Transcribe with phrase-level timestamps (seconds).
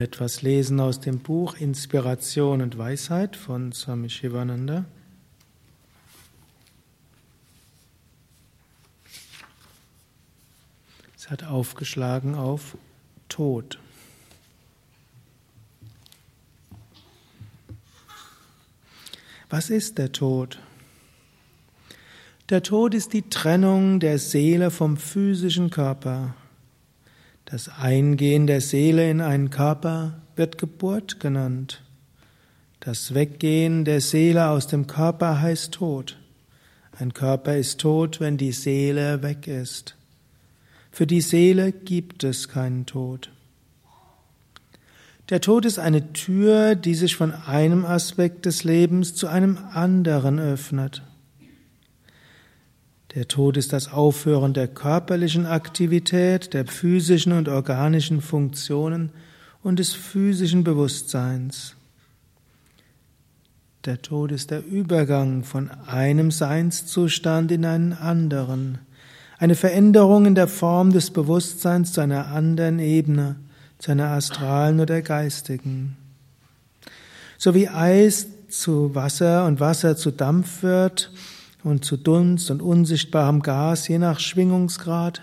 [0.00, 4.84] Etwas lesen aus dem Buch Inspiration und Weisheit von Swami Shivananda.
[11.16, 12.78] Es hat aufgeschlagen auf
[13.28, 13.80] Tod.
[19.50, 20.60] Was ist der Tod?
[22.50, 26.36] Der Tod ist die Trennung der Seele vom physischen Körper.
[27.50, 31.82] Das Eingehen der Seele in einen Körper wird Geburt genannt.
[32.78, 36.18] Das Weggehen der Seele aus dem Körper heißt Tod.
[36.98, 39.96] Ein Körper ist tot, wenn die Seele weg ist.
[40.90, 43.30] Für die Seele gibt es keinen Tod.
[45.30, 50.38] Der Tod ist eine Tür, die sich von einem Aspekt des Lebens zu einem anderen
[50.38, 51.02] öffnet.
[53.18, 59.10] Der Tod ist das Aufhören der körperlichen Aktivität, der physischen und organischen Funktionen
[59.60, 61.74] und des physischen Bewusstseins.
[63.86, 68.78] Der Tod ist der Übergang von einem Seinszustand in einen anderen,
[69.38, 73.34] eine Veränderung in der Form des Bewusstseins zu einer anderen Ebene,
[73.78, 75.96] zu einer astralen oder geistigen.
[77.36, 81.10] So wie Eis zu Wasser und Wasser zu Dampf wird,
[81.64, 85.22] und zu Dunst und unsichtbarem Gas, je nach Schwingungsgrad,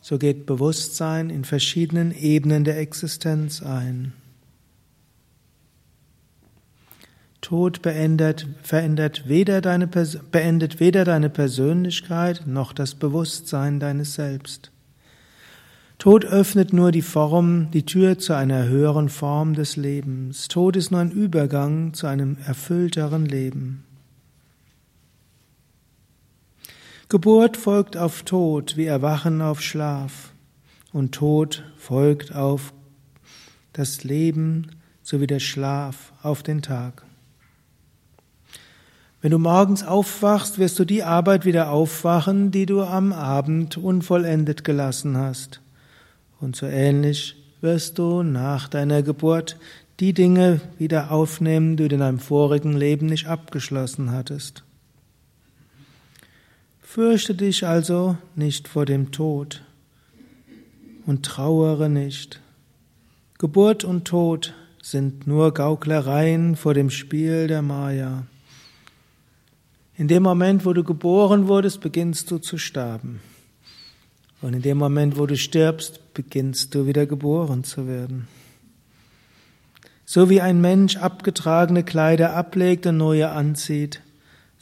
[0.00, 4.12] so geht Bewusstsein in verschiedenen Ebenen der Existenz ein.
[7.40, 14.70] Tod beendet, verändert weder deine, beendet weder deine Persönlichkeit noch das Bewusstsein deines Selbst.
[15.98, 20.48] Tod öffnet nur die Form, die Tür zu einer höheren Form des Lebens.
[20.48, 23.84] Tod ist nur ein Übergang zu einem erfüllteren Leben.
[27.14, 30.32] Geburt folgt auf Tod, wie Erwachen auf Schlaf.
[30.92, 32.72] Und Tod folgt auf
[33.72, 34.72] das Leben
[35.04, 37.04] sowie der Schlaf auf den Tag.
[39.20, 44.64] Wenn du morgens aufwachst, wirst du die Arbeit wieder aufwachen, die du am Abend unvollendet
[44.64, 45.60] gelassen hast.
[46.40, 49.56] Und so ähnlich wirst du nach deiner Geburt
[50.00, 54.64] die Dinge wieder aufnehmen, die du in deinem vorigen Leben nicht abgeschlossen hattest.
[56.94, 59.64] Fürchte dich also nicht vor dem Tod
[61.06, 62.40] und trauere nicht.
[63.36, 68.28] Geburt und Tod sind nur Gauklereien vor dem Spiel der Maya.
[69.96, 73.20] In dem Moment, wo du geboren wurdest, beginnst du zu sterben.
[74.40, 78.28] Und in dem Moment, wo du stirbst, beginnst du wieder geboren zu werden.
[80.04, 84.00] So wie ein Mensch abgetragene Kleider ablegt und neue anzieht,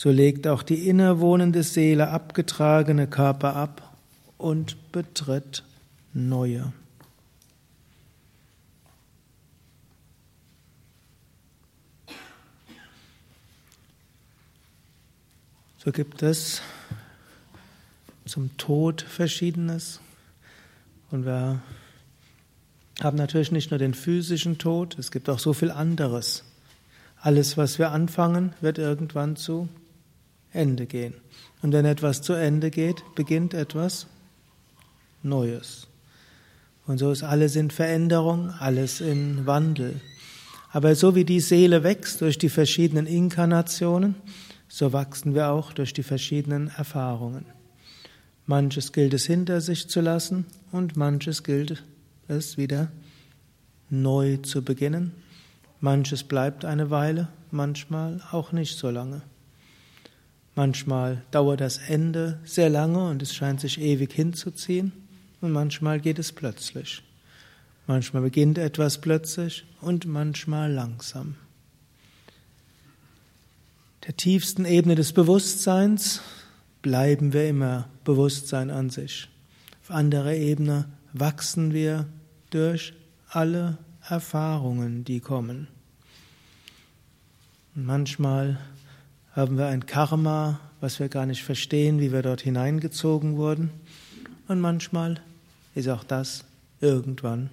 [0.00, 3.94] so legt auch die innerwohnende Seele abgetragene Körper ab
[4.38, 5.62] und betritt
[6.14, 6.72] neue.
[15.76, 16.62] So gibt es
[18.24, 20.00] zum Tod Verschiedenes.
[21.10, 21.60] Und wir
[23.02, 26.44] haben natürlich nicht nur den physischen Tod, es gibt auch so viel anderes.
[27.20, 29.68] Alles, was wir anfangen, wird irgendwann zu
[30.52, 31.14] Ende gehen.
[31.62, 34.06] Und wenn etwas zu Ende geht, beginnt etwas
[35.22, 35.88] Neues.
[36.86, 40.00] Und so ist alles in Veränderung, alles in Wandel.
[40.72, 44.14] Aber so wie die Seele wächst durch die verschiedenen Inkarnationen,
[44.68, 47.44] so wachsen wir auch durch die verschiedenen Erfahrungen.
[48.46, 51.84] Manches gilt es hinter sich zu lassen und manches gilt
[52.28, 52.90] es wieder
[53.90, 55.12] neu zu beginnen.
[55.80, 59.22] Manches bleibt eine Weile, manchmal auch nicht so lange.
[60.54, 64.92] Manchmal dauert das Ende sehr lange und es scheint sich ewig hinzuziehen
[65.40, 67.02] und manchmal geht es plötzlich.
[67.86, 71.36] Manchmal beginnt etwas plötzlich und manchmal langsam.
[74.06, 76.20] Der tiefsten Ebene des Bewusstseins
[76.82, 79.28] bleiben wir immer Bewusstsein an sich.
[79.82, 82.06] Auf anderer Ebene wachsen wir
[82.50, 82.94] durch
[83.28, 83.78] alle
[84.08, 85.68] Erfahrungen, die kommen.
[87.74, 88.58] Und manchmal
[89.32, 93.70] haben wir ein Karma, was wir gar nicht verstehen, wie wir dort hineingezogen wurden.
[94.48, 95.20] Und manchmal
[95.74, 96.44] ist auch das
[96.80, 97.50] irgendwann,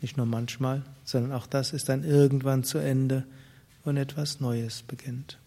[0.00, 3.24] nicht nur manchmal, sondern auch das ist dann irgendwann zu Ende
[3.84, 5.38] und etwas Neues beginnt.